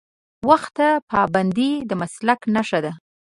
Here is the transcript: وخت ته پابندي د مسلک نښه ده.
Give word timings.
وخت 0.49 0.71
ته 0.77 0.87
پابندي 1.11 1.71
د 1.89 1.91
مسلک 2.01 2.39
نښه 2.55 2.79
ده. 2.83 2.91